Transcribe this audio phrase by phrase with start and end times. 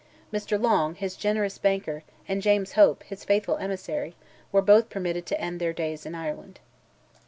[0.33, 0.59] Mr.
[0.59, 4.15] Long, his generous banker, and James Hope, his faithful emissary,
[4.51, 6.59] were both permitted to end their days in Ireland.